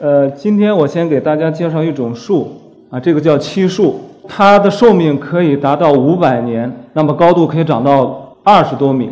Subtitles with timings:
[0.00, 2.52] 呃，今天我先给大家介绍一种树
[2.88, 3.96] 啊，这个叫漆树，
[4.28, 9.10] 它的寿命可以达到五百年，那么高度可以长到二十多米。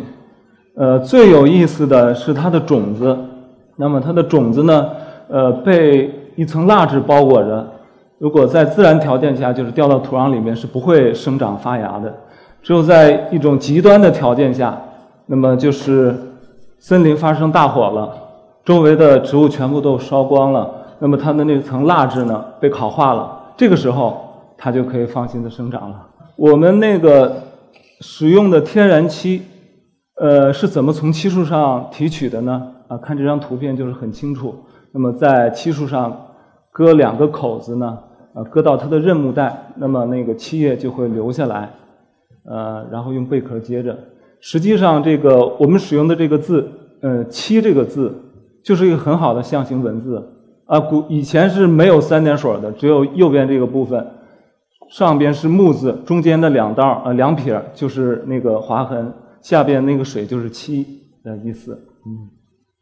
[0.75, 3.17] 呃，最有意思的是它的种子，
[3.75, 4.89] 那么它的种子呢，
[5.27, 7.67] 呃，被一层蜡质包裹着，
[8.17, 12.13] 如果在自然条件下，就是掉到土壤里面是不会生长发芽的，
[12.63, 14.81] 只有在一种极端的条件下，
[15.25, 16.15] 那么就是
[16.79, 18.09] 森林发生大火了，
[18.63, 20.69] 周围的植物全部都烧光了，
[20.99, 26.07] 那么它的那层蜡质呢被烤化了，这个时候它就可以放心的生长了。
[26.35, 27.35] 我们那个
[28.01, 29.41] 使用的天然漆。
[30.19, 32.71] 呃，是怎么从漆树上提取的呢？
[32.87, 34.55] 啊，看这张图片就是很清楚。
[34.91, 36.11] 那么在漆树上
[36.71, 37.99] 割两个口子呢，
[38.33, 41.69] 呃，割到它的韧木带，那么那个漆液就会流下来，
[42.49, 43.95] 呃，然后用贝壳接着。
[44.39, 46.67] 实际上，这个我们使用的这个字，
[47.03, 48.11] 呃，漆这个字
[48.63, 50.27] 就是一个很好的象形文字。
[50.67, 54.05] 啊，古以前是没有三点水的，只有右边这个部分，
[54.89, 59.11] 上边是木字，中间的两道呃两撇就是那个划痕。
[59.41, 60.85] 下边那个水就是漆
[61.23, 61.71] 的意思。
[62.05, 62.29] 嗯，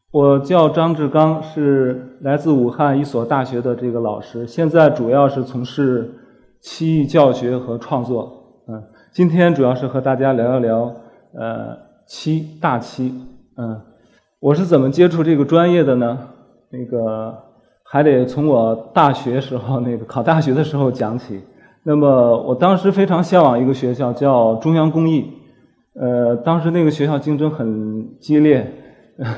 [0.09, 6.11] 我叫张志刚，是来自武汉一所大学的这个老师，现在主要是从事
[6.61, 8.63] 漆艺教学和创作。
[8.67, 8.81] 嗯，
[9.13, 10.91] 今天主要是和大家聊一聊
[11.37, 11.77] 呃
[12.07, 13.13] 漆大漆。
[13.57, 13.79] 嗯，
[14.39, 16.17] 我是怎么接触这个专业的呢？
[16.71, 17.37] 那个
[17.87, 21.39] 还得从我大学时候那个考大学的时候讲起。
[21.83, 25.31] 那么我当时非常向往一个学校，叫中央工艺。
[25.93, 28.69] 呃，当时那个学校竞争很激烈，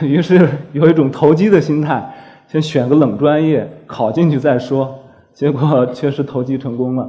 [0.02, 2.16] 于是有一种投机的心态，
[2.48, 4.96] 先选个冷专业考进去再说。
[5.34, 7.08] 结果 确实投机成功了。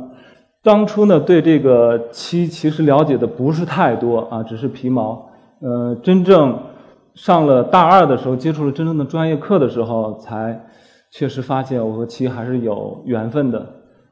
[0.62, 5.30] 当初呢，对这个漆其实了解的不是太多啊，只是皮毛。
[5.60, 6.58] 呃，真正
[7.14, 10.60] 上了大二的时候，接触了真正的专业课的时候，才
[11.10, 13.66] 确实发现我和漆还是有缘分的。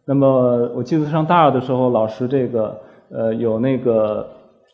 [0.04, 2.76] 那么我记得上大二的时候，老师这个
[3.10, 4.26] 呃有那个。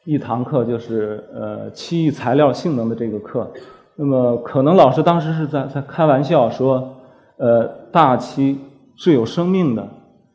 [0.05, 3.49] 一堂课就是呃漆艺材料性能的这个课，
[3.94, 6.93] 那么可能老师当时是在在开玩笑说，
[7.37, 8.59] 呃大漆
[8.97, 9.88] 是有生命的，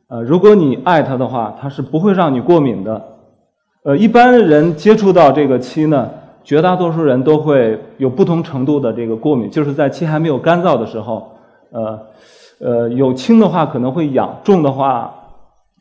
[0.08, 3.02] 呃如果你爱它的话，它是不会让你过敏的，
[3.84, 6.09] 呃一般人接触到这个漆呢，
[6.46, 11.30] 绝大多数人都会有不同程度的这个过敏，就是在漆还没有干燥的时候，
[11.72, 12.00] 呃
[12.59, 15.13] 呃有轻的话可能会痒，重的话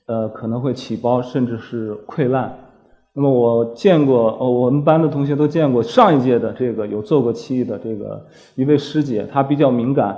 [0.06, 2.54] 呃可能会起包甚至是溃烂。
[3.18, 8.22] 那么我见过，呃，我们班的同学都见过上一届的这个有做过漆的这个
[8.56, 10.14] 一位师姐，她比较敏感，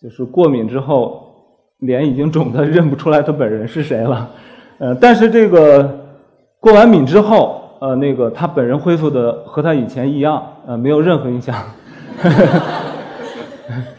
[0.00, 1.22] 就是过敏之后
[1.80, 4.30] 脸已经肿得认不出来她本人是谁了，
[4.78, 5.98] 呃，但是这个
[6.60, 11.54] 过完敏之后，呃，那个她本人恢复的和她以前一样，呃，没有任何影响。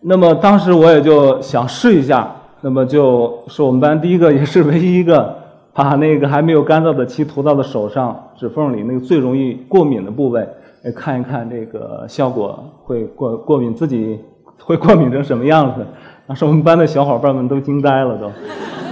[0.00, 5.36] 那么当时我也就想试一下，那么就是我们班第一个也是唯一一个。
[5.74, 10.44] 把那个还没有干燥的漆涂到了手上指缝里，那个最容易过敏的部位，
[10.92, 14.18] 看一看这个效果会过过敏，自己
[14.58, 15.86] 会过敏成什么样子？
[16.26, 18.28] 当时我们班的小伙伴们都惊呆了，都。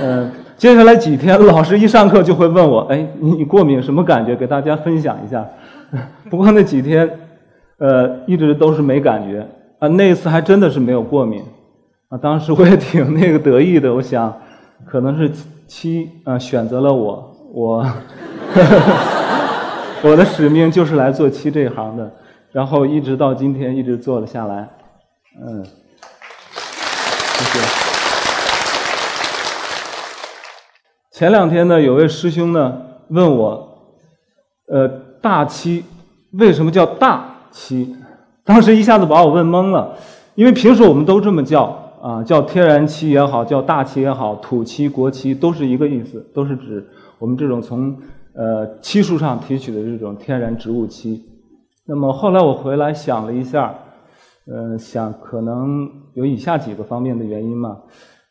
[0.00, 4.36] 嗯， 接下来几天，老师一上课就会问我：“哎，你过敏什么感觉？
[4.36, 5.44] 给大家分享一下。
[6.30, 7.10] ”不过那几天，
[7.78, 9.44] 呃，一直都是没感觉
[9.78, 9.88] 啊。
[9.88, 11.42] 那次还真的是没有过敏
[12.08, 12.18] 啊。
[12.18, 14.40] 当时我也挺那个得意的，我想，
[14.86, 15.30] 可能是。
[15.68, 17.84] 七啊，选择了我，我，
[20.00, 22.08] 我的使命就是来做漆这一行的，
[22.52, 24.68] 然后一直到今天一直做了下来，
[25.44, 25.64] 嗯，
[27.34, 27.58] 谢谢。
[31.10, 33.68] 前两天呢，有位师兄呢问我，
[34.68, 34.86] 呃，
[35.20, 35.84] 大漆
[36.34, 37.96] 为什么叫大漆？
[38.46, 39.94] 当时一下子把我问懵了，
[40.36, 41.82] 因为平时我们都这么叫。
[41.98, 46.86] 啊，叫天然漆也好，叫大漆也好，土漆、国漆都是一个意思，都是指
[47.18, 47.96] 我们这种从
[48.32, 51.20] 呃漆树上提取的这种天然植物漆。
[51.84, 53.74] 那么后来我回来想了一下，
[54.46, 57.76] 呃，想可能有以下几个方面的原因嘛。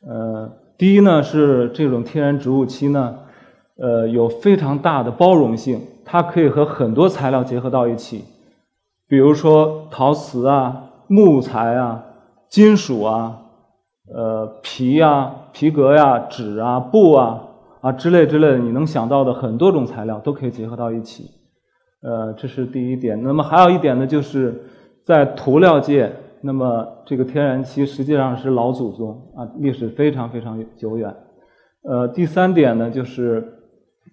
[0.07, 3.13] 呃，第一呢是这种天然植物漆呢，
[3.77, 8.23] 呃，有非常大的包容性，它可以和很多材料结合到一起，
[9.07, 12.03] 比如说陶瓷啊、木材啊、
[12.49, 13.41] 金属啊。
[14.15, 17.41] 呃，皮啊、皮革呀、纸啊、布啊
[17.81, 21.23] 啊之类之类的，你能想到的很多种材料都可以结合到一起。
[22.03, 23.19] 呃，这是第一点。
[23.23, 24.63] 那么还有一点呢，就是
[25.03, 31.11] 在涂料界，那么这个天然漆实际上是老祖宗啊，历史非常非常久远。
[31.81, 33.43] 呃，第三点呢，就是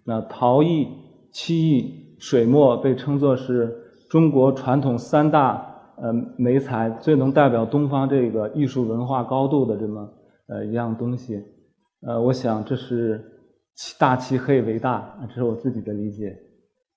[0.06, 0.88] 那陶艺、
[1.34, 3.76] 漆艺、水墨被称作是
[4.12, 5.66] 中国传统三大
[5.96, 10.06] 呃媒材，最能代表东方这个艺术文化高度的这么
[10.48, 11.42] 呃一样东西。
[12.06, 13.24] 呃，我想这是
[13.98, 16.36] 大漆可以为大，这是我自己的理解。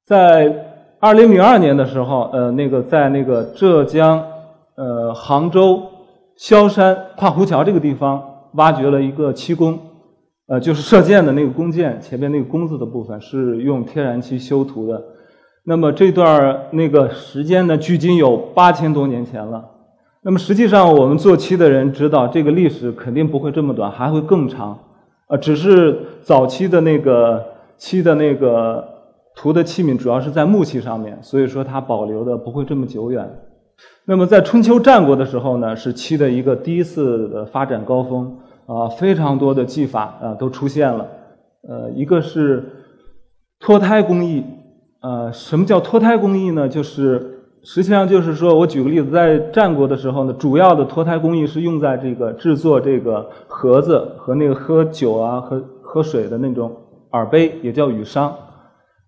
[0.05, 0.53] 在
[0.99, 4.21] 二零零二年的时候，呃，那个在那个浙江
[4.75, 5.83] 呃杭州
[6.35, 8.21] 萧山跨湖桥这个地方
[8.55, 9.79] 挖掘了一个漆工，
[10.47, 15.01] 呃，就是射箭的那个弓箭前面那个弓字的部分是用天然漆修图的。
[15.67, 19.65] 那么这段那个时间呢，距今有八千多年前了。
[20.21, 24.77] 那么实际上，我们做漆的人知道，这个历史肯定不会这么短，还会更长。
[25.25, 27.43] 啊，只是早期的那个
[27.77, 28.87] 漆的那个
[29.35, 33.27] 涂的器皿主要是在木器上面，所以说它保留的不会这么久远。
[34.05, 41.07] 那么在春秋战国的时候呢，是漆的一个第一次的发展高峰啊，非常多的技法啊都出现了。
[41.67, 42.63] 呃，一个是
[43.59, 44.43] 脱胎工艺。
[45.05, 46.67] 呃，什么叫脱胎工艺呢？
[46.67, 56.75] 就是实际上就是说，我举个例子，在战国的时候呢，主要的脱胎工艺是用在这个制作这个盒子和那个喝酒啊、喝喝水的那种
[57.11, 58.31] 耳杯，也叫羽觞。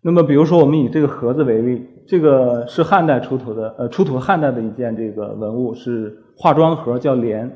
[0.04, 7.52] 那么，比如说我们以这个盒子为例，这个是汉代出土的，呃，出土汉代的一件这个文物是化妆盒，叫莲。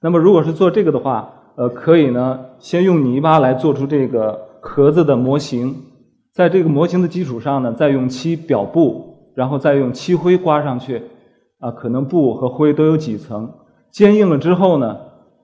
[0.00, 5.74] 那么，如果是做这个的话，呃，可以呢，先用泥巴来做出这个盒子的模型。
[6.34, 11.02] 在这个模型的基础上呢，再用漆表布，然后再用漆灰刮上去，
[11.58, 13.52] 啊，可能布和灰都有几层，
[13.90, 14.98] 坚硬了之后呢，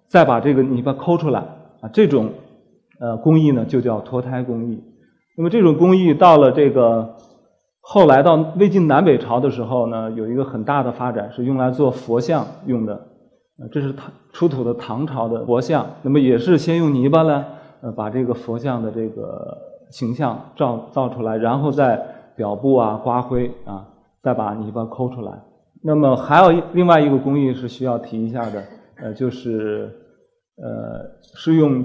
[0.08, 1.40] 再把这个泥巴抠出来，
[1.82, 2.30] 啊，这种
[3.00, 4.82] 呃工艺呢就叫脱胎工艺。
[5.36, 7.16] 那么这种工艺到了这个
[7.82, 12.98] 后来到魏晋南北朝的时候呢，有一个很大的发展，是用来做佛像用的，
[13.70, 17.44] 这是唐出土的唐朝的佛像，那么也是先用泥巴呢，
[17.82, 19.67] 呃，把这个佛像的这个。
[19.90, 22.00] 形象造造出来，然后再
[22.36, 23.86] 表布啊、刮灰啊，
[24.22, 25.32] 再把泥巴抠出来。
[25.82, 28.62] 那么还有另外一个工艺是需要提一下的，
[29.00, 29.90] 呃，就是
[30.56, 31.84] 呃，是用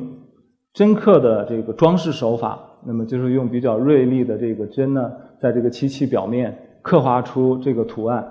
[0.73, 2.59] 针刻的这个装饰手法。
[2.85, 8.27] 那么就是用比较锐利的这个针呢，在这个漆器表面刻画出这个图案。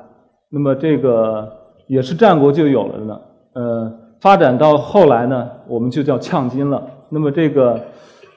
[0.50, 1.50] 那么这个
[1.86, 3.22] 也是战国就有了的，
[3.54, 6.86] 呃，发展到后来呢，我们就叫呛金了。
[7.08, 7.80] 那么这个。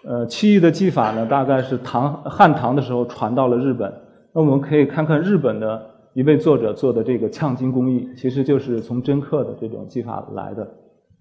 [0.07, 3.91] 呃，漆艺的技法呢，大概是唐汉唐的时候传到了日本。
[4.33, 5.81] 那我们可以看看日本的
[6.13, 10.67] 一位作者做的这个呛金工艺，其实就是从针刻的这种技法来的。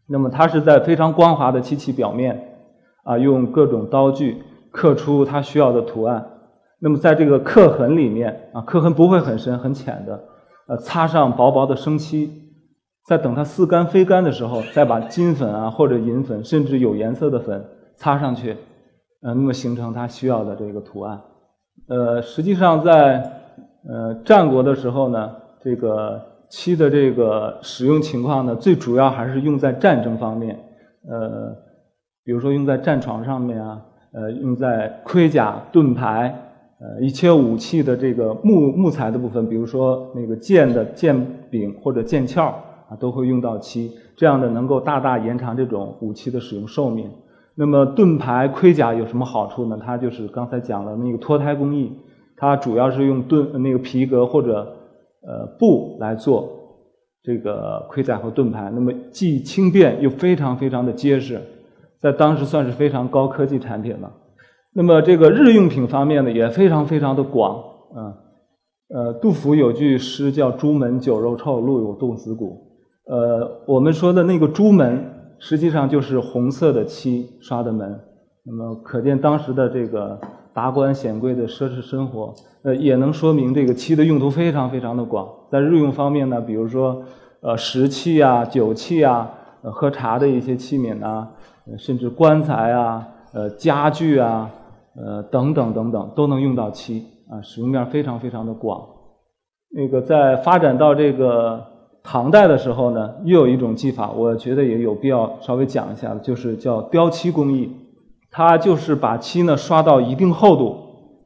[0.06, 2.38] 那么它是在非常光滑的漆器表面，
[3.04, 4.36] 啊，用各种刀具
[4.70, 6.22] 刻出它需要的图案。
[6.78, 10.22] 那么在这个刻痕里面，啊，刻痕不会很深很浅的，
[10.68, 12.30] 呃，擦上薄薄的生漆，
[13.06, 17.64] 在等它似干非干的时候，再把金粉啊或者银粉，甚至有颜色的粉
[17.96, 18.54] 擦上去。
[19.24, 21.18] 呃，那么形成它需要的这个图案。
[21.88, 23.22] 呃，实际上在
[23.88, 30.58] 呃战国的时候呢，这个漆的这个使用情况呢，最主要还是用在战争方面。
[31.08, 31.56] 呃，
[32.22, 33.82] 比如说用在战床上面啊，
[34.12, 36.34] 呃，用在盔甲、盾牌，
[36.78, 41.18] 呃，一切武器的这个木木材的部分，比如说那个剑的剑
[41.50, 42.42] 柄或者剑鞘
[42.88, 47.10] 啊，都会用到漆，这样的能够大大延长这种武器的使用寿命。
[47.56, 49.78] 那么盾牌、盔甲有什么好处呢？
[49.80, 51.92] 它就是刚才讲的那个脱胎工艺，
[52.36, 54.76] 它主要是用盾那个皮革或者
[55.22, 56.50] 呃布来做
[57.22, 58.72] 这个盔甲和盾牌。
[58.74, 61.40] 那么既轻便又非常非常的结实，
[62.00, 64.12] 在当时算是非常高科技产品了。
[64.74, 67.62] 那么这个日用品方面呢，也非常非常的广
[67.96, 68.14] 嗯。
[68.94, 72.60] 呃，杜甫有句诗叫“朱门酒肉臭，路有冻死骨”。
[73.08, 75.13] 呃，我们说的那个朱门。
[75.46, 78.00] 实际上就是红色的漆刷的门，
[78.44, 80.18] 那么可见当时的这个
[80.54, 82.32] 达官显贵的奢侈生活，
[82.62, 85.28] 呃，也能说明这个漆的用途非常非常的广。
[85.50, 87.02] 在日用方面呢，比如说，
[87.42, 89.30] 呃，食器啊、酒器啊、
[89.64, 91.30] 喝茶的一些器皿啊，
[91.76, 94.50] 甚至棺材啊、呃，家具啊、
[94.96, 98.80] 呃，等等等等，都能用到漆啊，使用面非常非常的广。
[99.76, 101.73] 那个在发展到这个。
[102.06, 107.72] 唐代的时候呢，又有一种技法，我觉得也有必要稍微讲一下，就是叫雕漆工艺。
[108.30, 110.76] 它就是把漆呢刷到一定厚度，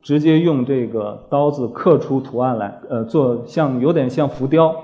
[0.00, 4.74] 直接用这个刀子刻出图案来，呃，做像有点像浮雕。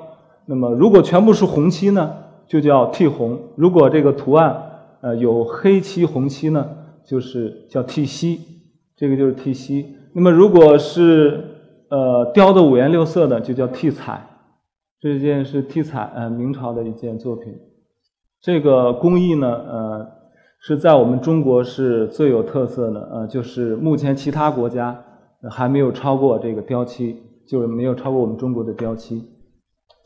[0.47, 2.13] 那么如果全部是红漆呢，
[2.49, 4.61] 就叫剔红；如果这个图案
[5.01, 6.69] 呃有黑漆、红漆呢，
[7.07, 8.41] 就是叫剔漆。
[8.97, 9.87] 这个就是剔漆。
[10.13, 11.45] 那么如果是
[11.89, 14.27] 呃雕的五颜六色的，就叫剔彩。
[15.05, 17.55] 这件是剔彩，呃，明朝的一件作品。
[18.41, 20.07] 这个工艺呢，呃，
[20.61, 24.99] 是在我们中国是最有特色的，呃，就是目前其他国家
[25.51, 29.23] 还没有超过这个雕漆，就是没有超过我们中国的雕漆。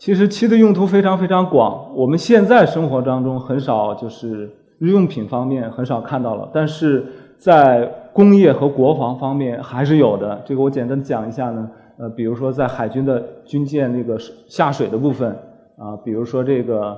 [0.00, 4.50] 其实漆的用途非常非常广，我们现在生活当中很少就是
[4.80, 10.42] 日用品方面很少看到了，但是在工业和国防方面还是有的。
[10.44, 15.30] 这个我简单讲一下呢，呃，比如说在海军的军舰那个下水的部分
[15.76, 16.96] 啊，比如说这个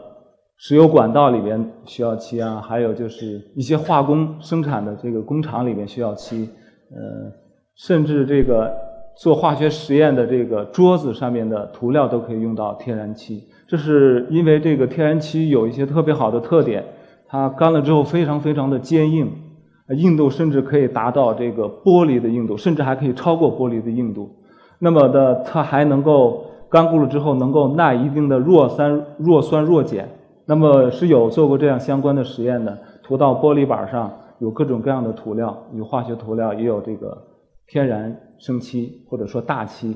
[0.57, 6.49] 石油管道里边需要漆啊，还有就是一些化工生产的这个工厂里面需要漆，
[6.90, 7.33] 呃，
[7.76, 8.71] 甚至这个。
[9.16, 16.83] 做化学实验的这个桌子上面的涂料都可以用到天然漆，这是因为这个天然漆有一些特别好的特点，
[17.26, 19.30] 它干了之后非常非常的坚硬，
[19.95, 24.30] 硬度甚至可以达到这个玻璃的硬度，甚至还可以超过玻璃的硬度。
[24.81, 30.09] 那么的，它还能够干固了之后能够耐一定的弱酸、弱酸、弱碱。
[30.47, 34.11] 那么是有做过这样相关的实验的，涂到玻璃板上
[34.41, 37.17] 有各种各样的涂料，有化学涂料，也有这个
[37.69, 38.21] 天然。
[38.41, 39.95] 生漆或者说大漆，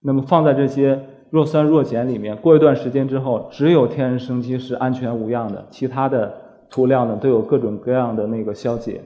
[0.00, 0.98] 那么放在这些
[1.28, 6.32] 弱酸弱碱里面，过一段时间之后，只有天然生漆是安全无恙的，其他的
[6.70, 9.02] 涂料呢都有各种各样的那个消解，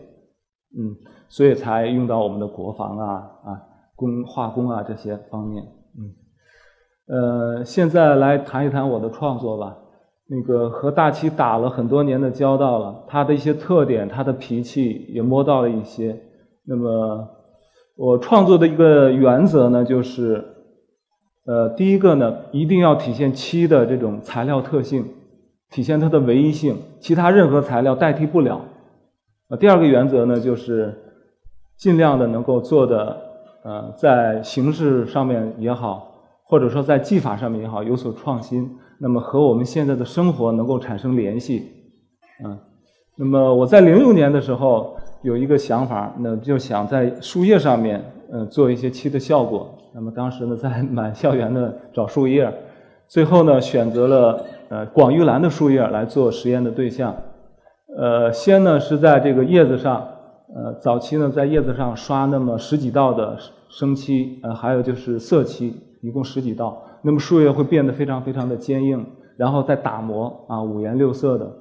[0.79, 0.95] 嗯，
[1.29, 3.13] 所以才用到我们的国防啊
[3.45, 3.51] 啊
[3.97, 5.65] 工化工啊这些方面，
[5.99, 6.15] 嗯，
[7.09, 9.77] 呃，现在来谈一谈我的创作吧。
[10.29, 16.17] 那个和大漆打了很多年的交道了，它的一些特点，它的脾气也摸到了一些，
[16.65, 17.31] 那么。
[17.99, 20.45] 我创作的一个原则呢，就是，
[21.47, 25.03] 呃，第一个呢，一定要体现漆的这种材料特性，
[25.71, 28.61] 体现它的唯一性，其他任何材料代替不了。
[29.49, 30.95] 呃，第二个原则呢，就是
[31.79, 33.17] 尽量的能够做的，
[33.67, 36.13] 呃，在形式上面也好，
[36.45, 41.65] 或者说在技法上面也好有所创新，那么和我们现在的生活能够产生联系。
[42.45, 42.57] 嗯，
[43.17, 44.97] 那么我在零六年的时候。
[45.23, 48.01] 有一个想法，那就想在树叶上面，
[48.33, 49.77] 嗯，做一些漆的效果。
[49.93, 52.53] 那么当时呢，在满校园的找树叶，
[53.09, 57.13] 最后呢，选择了呃广玉兰的树叶来做实验的对象。
[57.99, 60.07] 呃，先呢是在这个叶子上，
[60.55, 63.37] 呃，早期呢在叶子上刷那么十几道的
[63.69, 66.83] 生漆，呃，还有就是色漆，一共十几道。
[67.03, 69.05] 那么树叶会变得非常非常的坚硬，
[69.37, 71.53] 然后再打磨啊，五颜六色的。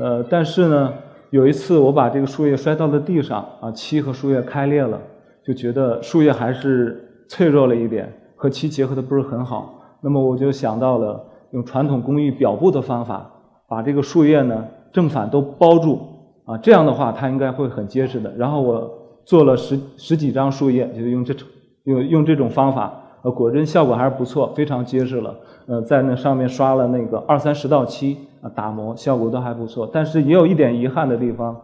[0.00, 0.92] 呃，但是呢。
[1.30, 4.96] 有一次，我把这个树叶摔到了地上，啊，漆和树叶开裂了，
[5.44, 9.74] 就觉得树叶还是脆弱了一点，和漆结合的不是很好。
[10.00, 13.28] 那么我就想到了用传统工艺表布的方法，
[13.66, 15.98] 把这个树叶呢正反都包住，
[16.44, 18.32] 啊，这样的话它应该会很结实的。
[18.36, 18.90] 然后我
[19.24, 21.48] 做了十十几张树叶，就是用这种
[21.84, 25.34] 用用这种方法，呃，果真效果还是不错，非常结实了。
[25.66, 28.16] 呃，在那上面刷了那个二三十道漆。
[28.44, 31.58] 啊，打磨效果都还不错，但是也有一点遗憾的地方，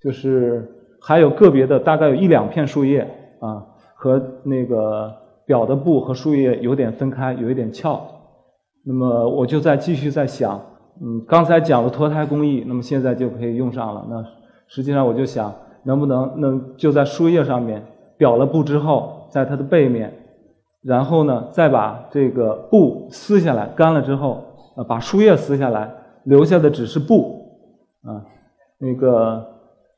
[0.00, 0.64] 就是
[1.00, 3.00] 还有个别的大概有一两片树叶
[3.40, 3.60] 啊，
[3.96, 5.12] 和那个
[5.44, 8.00] 表的布和树叶有点分开，有一点翘。
[8.86, 10.60] 那么我就在继续在想，
[11.00, 14.04] 嗯，刚才讲了脱胎工艺，那么现在就可以用上了。
[14.10, 14.24] 那
[14.68, 15.52] 实际上我就想，
[15.84, 17.82] 能不能能就在树叶上面
[18.18, 20.12] 裱了布之后，在它的背面，
[20.82, 24.44] 然后呢再把这个布撕下来，干了之后，
[24.76, 25.90] 呃，把树叶撕下来。
[26.24, 27.48] 留下的只是布，
[28.04, 28.22] 啊，
[28.78, 29.44] 那个，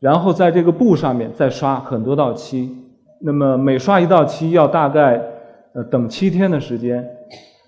[0.01, 2.75] 然后在这个布上面再刷很多道漆，
[3.21, 5.21] 那么每刷一道漆要大概
[5.75, 7.07] 呃等七天的时间。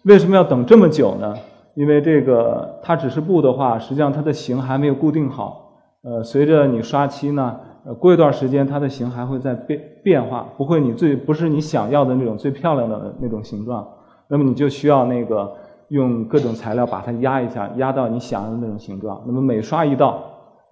[0.04, 1.34] 为什么要等这么久呢？
[1.76, 5.70] 因为这个它只是布的话，实际上它的形还没有固定好。
[6.02, 13.86] 呃，随着你刷漆呢，呃，过一段时间它的形还会在变变化，不会你最不是你想要的那种最漂亮的那种形状。
[14.28, 15.52] 那么你就需要那个。
[15.90, 19.22] 用各种材料把它压一下，压到你想要的那种形状。
[19.24, 20.20] 那么每刷一道，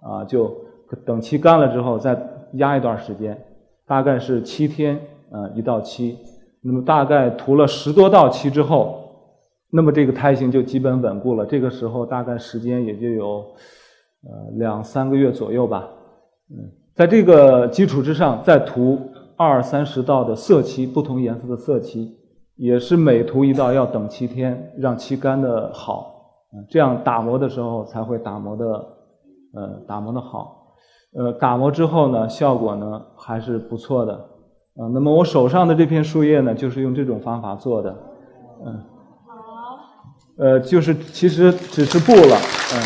[0.01, 0.53] 啊，就
[1.05, 2.21] 等漆干了之后再
[2.55, 3.41] 压一段时间，
[3.87, 4.99] 大概是七天，
[5.31, 6.17] 呃，一道漆。
[6.61, 9.04] 那么大概涂了十多道漆之后，
[9.75, 11.45] 那么这个胎形就基本稳固了。
[11.45, 13.45] 这个时候大概时间也就有，
[14.23, 15.87] 呃，两三个月左右吧。
[16.49, 18.97] 嗯，在这个基础之上再涂
[19.35, 22.15] 二三十道的色漆，不同颜色的色漆。
[22.57, 26.15] 也是每涂一道要等七天，让漆干的好，
[26.53, 28.65] 嗯这样打磨的时候才会打磨的，
[29.55, 30.71] 呃，打磨的好，
[31.17, 34.13] 呃，打磨之后呢，效果呢还是不错的，
[34.77, 37.93] 啊，那么我手上的这片树叶呢，就是用这种方法做的，
[38.65, 38.81] 嗯，
[40.37, 42.35] 呃，就是其实只是布了，
[42.73, 42.81] 嗯，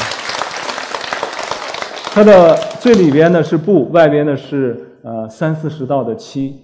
[2.11, 6.59] 它的最里边呢是布，外边呢是呃三四十道的漆，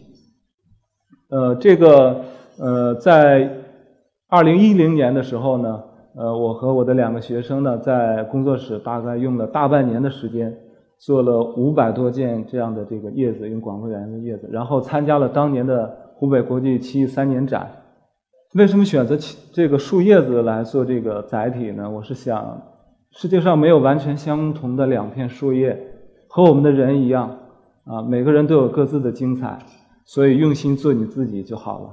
[1.30, 2.22] 呃，这个。
[2.58, 3.52] 呃，在
[4.30, 5.84] 二零一零年的时候呢，
[6.16, 10.58] 呃，我和我的两个学生呢，在工作室大概用了大半年的时间，
[10.98, 17.70] 做了五百多件这样的这个叶子，用广富园的叶子，然后参加了当年的湖北国际漆三年展。
[18.56, 19.18] 为什么选择
[19.52, 21.90] 这个树叶子来做这个载体呢？
[21.90, 22.62] 我是想，
[23.12, 25.78] 世界上没有完全相同的两片树叶，
[26.30, 27.38] 和我们的人一样
[27.84, 29.60] 啊，每个人都有各自的精彩，
[30.06, 31.90] 所以用心做你自己就好了。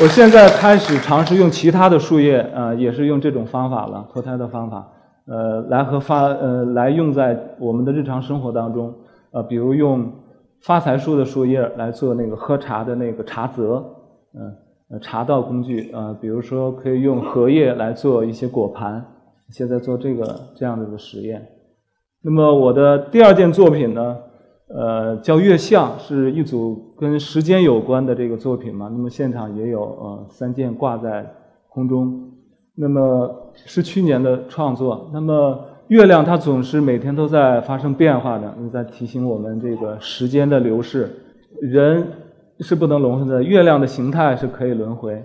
[0.00, 4.90] 我现在开始尝试用其他的树叶，呃，也是用这种方法了，脱胎的方法，
[5.26, 8.94] 呃，来和发，呃，来用在我们的日常生活当中，
[9.32, 10.10] 呃，比如用
[10.62, 13.84] 发财树的树叶来做那个喝茶的那个茶则，
[14.34, 19.04] 嗯，茶道工具，呃，比如说可以用荷叶来做一些果盘，
[19.50, 21.46] 现在做这个这样的一个实验。
[22.22, 24.16] 那么我的第二件作品呢？
[24.68, 28.88] 呃，叫月相是一组跟时间有关的这个作品嘛。
[28.90, 31.24] 那么现场也有呃三件挂在
[31.68, 32.32] 空中。
[32.74, 35.08] 那么是去年的创作。
[35.12, 41.08] 那么月亮它总是每天都在发生变化的，在提醒我们这个时间的流逝。
[41.62, 42.04] 人
[42.58, 45.22] 是不能轮回的，月亮的形态是可以轮回。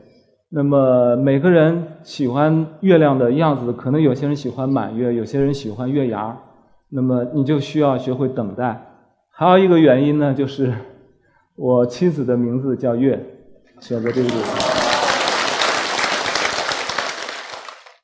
[0.50, 6.38] 那么每个人喜欢月亮的样子，可能有些人喜欢满月，有些人喜欢月牙。
[6.90, 8.80] 那么你就需要学会等待。
[9.32, 10.72] 还有一个原因呢，就是
[11.56, 13.20] 我妻子的名字叫月，
[13.80, 14.36] 选择这个字。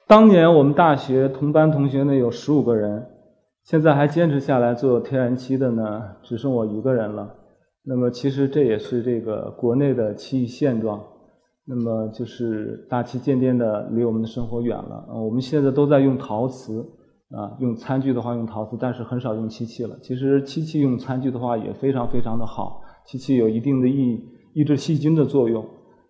[0.07, 3.05] 当年我们大学同班同学呢有十五个人，
[3.65, 7.29] 现在还坚持下来做天然漆的呢，只剩我一个人了。
[7.83, 11.03] 那么其实这也是这个国内的漆艺现状。
[11.65, 15.05] 那么就是大漆渐渐的离我们的生活远了。
[15.13, 16.85] 我们现在都在用陶瓷。
[17.29, 19.97] 啊，用餐具的话用陶瓷，但是很少用漆器了。
[20.01, 24.17] 其实漆器用餐具的话也非常非常的好，漆器有一定的抑
[24.53, 25.65] 抑制细菌的作用。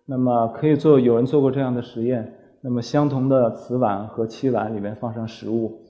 [0.06, 2.32] 那么可以做，有人做过这样的实验。
[2.68, 5.80] 那么相同的瓷碗和漆碗里面放上食物，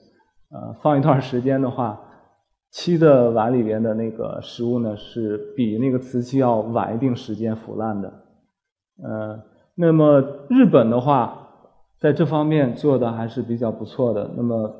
[0.49, 1.99] 呃，放一段时间的话，
[2.71, 8.13] 漆的碗里边的那个食物呢是比那个瓷器要晚一定时间腐烂的。
[9.03, 9.39] 呃，
[9.75, 11.49] 那么日本的话，
[11.99, 14.31] 在这方面做的还是比较不错的。
[14.37, 14.73] 那么。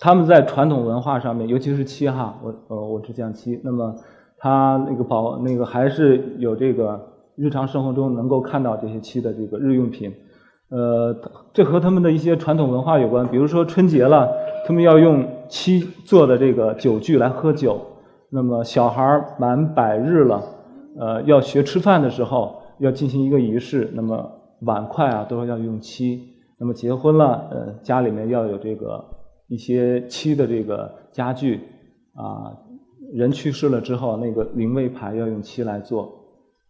[0.00, 3.60] 他们在传统文化上面，尤其是漆哈，我呃我只讲漆。
[3.64, 3.92] 那么，
[4.36, 10.14] 他那个保那个还是有这个日常生活中能够看到这些漆的这个日用品。
[10.70, 11.14] 呃，
[11.52, 13.26] 这和他们的一些传统文化有关。
[13.28, 14.28] 比如说春节了，
[14.66, 17.80] 他们要用漆做的这个酒具来喝酒。
[18.30, 20.42] 那么小孩满百日了，
[20.98, 26.20] 呃，要学吃饭的时候要进行一个仪式，那么碗筷啊都要用漆。
[26.58, 29.04] 那么结婚了，呃，家里面要有这个。
[29.50, 31.58] 一些漆的这个家具
[32.12, 32.52] 啊，
[33.14, 36.02] 人去世了之后，那个灵位牌要用漆来做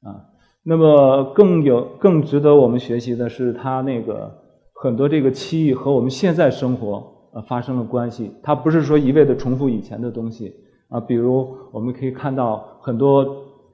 [0.00, 0.14] 啊。
[0.62, 4.30] 那么更有更值得我们学习的是，它那个
[4.74, 8.32] 很多这个漆艺和我们现在生活呃发生了关系。
[8.42, 10.54] 它不是说一味的重复以前的东西
[10.88, 11.00] 啊。
[11.00, 13.20] 比如我们可以看到很多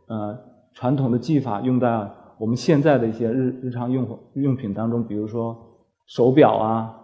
[0.08, 0.38] 呃
[0.72, 5.56] 传统的技法用在我们现在的一些日日常用用品当中，比如说
[6.06, 6.94] 手表啊、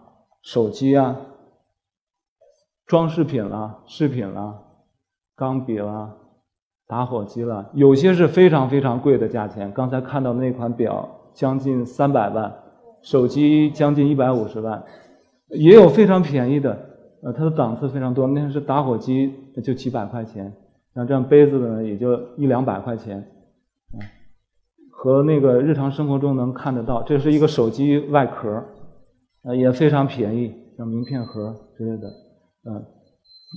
[0.41, 1.15] 手机啊。
[2.87, 4.53] 装饰品啦、饰品啦、
[5.37, 6.13] 钢笔啦、
[6.91, 9.71] 打火机了，有些是非常非常贵的价钱。
[9.71, 12.53] 刚才看到那款表将近三百万，
[13.01, 14.83] 手机将近一百五十万，
[15.47, 16.77] 也有非常便宜的，
[17.23, 18.27] 呃，它的档次非常多。
[18.27, 20.51] 那是打火机就几百块钱，
[20.93, 23.19] 像这样杯子的呢也就一两百块钱，
[23.93, 23.99] 嗯，
[24.91, 28.61] 和那个日常生活中能看得到，这是一个手机外壳，
[29.45, 32.09] 呃，也非常便宜，像名片盒之类的。
[32.69, 32.85] 嗯，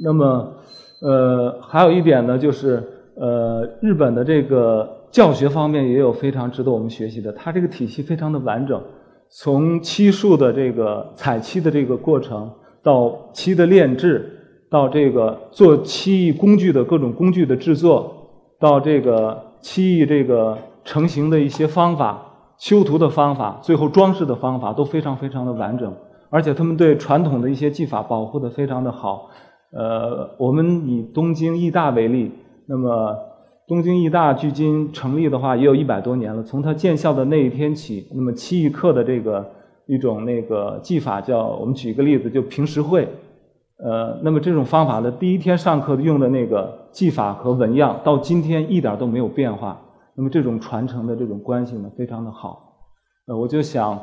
[0.05, 0.55] 那么，
[1.03, 2.81] 呃，还有一点呢，就是
[3.17, 7.33] 呃，日本的这个教学方面也有非常值得我们学习的。
[7.33, 8.83] 它这个体系非常的完整，
[9.31, 12.51] 从漆树的这个采漆的这个过程，
[12.83, 14.31] 到漆的炼制，
[14.69, 18.13] 到这个做漆艺工具的各种工具的制作，
[18.59, 22.21] 到这个漆艺这个成型的一些方法、
[22.59, 25.95] 修图的方法，最后装饰的方法，都非常非常的完整。
[26.31, 29.31] 而且他们对传统的一些技法保护的非常的好，
[29.73, 32.33] 呃，我们以东京艺大为例，
[32.67, 33.17] 那么
[33.67, 36.43] 东京艺大距今成立的话也有一百多年了。
[36.43, 39.45] 从它建校的那一天起，那么漆艺课的这个
[39.87, 43.09] 一种那个技法叫，我们举一个例子，就平时会，
[43.79, 49.81] 呃，那么这种方法的第一天上课用的那个技法和纹样，到今天一点都没有变化。
[50.15, 52.77] 那么这种传承的这种关系呢，非常的好。
[53.27, 54.01] 呃，我就想。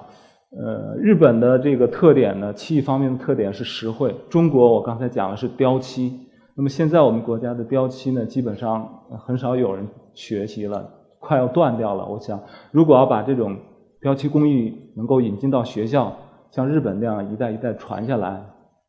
[0.53, 4.13] 呃，日本的这个特点呢，漆艺方面的特点是实惠。
[4.29, 6.13] 中国我刚才讲的是雕漆，
[6.61, 8.87] 那么现在我们国家的雕漆呢，基本上
[9.25, 12.05] 很少有人学习了，快要断掉了。
[12.05, 13.57] 我想，如果要把这种
[13.99, 16.15] 雕漆工艺能够引进到学校，
[16.51, 18.45] 像日本那样一代一代传下来，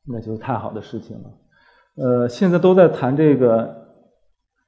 [0.06, 1.30] 那就是太好的事情了。
[1.96, 3.74] 呃，现在都在谈这个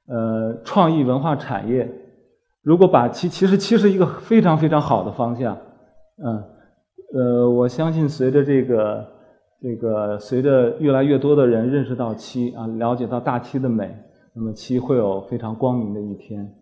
[0.07, 1.87] 呃，创意文化产业，
[2.63, 5.55] 如果把其，其实漆是一个非常非常好的方向，
[6.23, 6.43] 嗯，
[7.13, 9.05] 呃，我相信随着这个
[9.61, 13.95] 这个随着越来越多的人认识到漆啊，了解到大漆的美，
[14.33, 16.53] 那么漆会有非常光明的一天。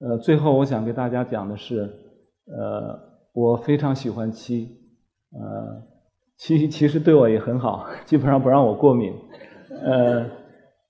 [0.00, 1.88] 呃，最后我想给大家讲的是，
[2.46, 2.98] 呃，
[3.32, 4.68] 我非常喜欢漆，
[5.32, 5.82] 呃，
[6.36, 9.12] 漆其实对我也很好，基本上不让我过敏，
[9.70, 10.26] 呃，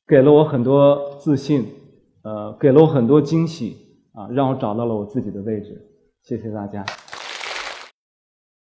[0.06, 1.66] 给了我很多自信，
[2.22, 3.76] 呃，给了我很多惊喜，
[4.14, 5.80] 啊，让我找到了我自己的位置。
[6.22, 6.84] 谢谢大家。